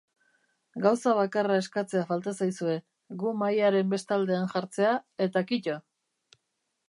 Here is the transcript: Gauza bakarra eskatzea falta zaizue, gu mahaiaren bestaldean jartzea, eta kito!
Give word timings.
Gauza 0.85 1.11
bakarra 1.17 1.57
eskatzea 1.63 2.01
falta 2.11 2.31
zaizue, 2.45 2.77
gu 3.23 3.35
mahaiaren 3.41 3.93
bestaldean 3.93 4.49
jartzea, 4.55 4.95
eta 5.27 5.47
kito! 5.53 5.77